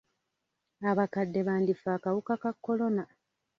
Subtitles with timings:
[0.89, 3.03] Abakadde bandifa akawuka ka kolona.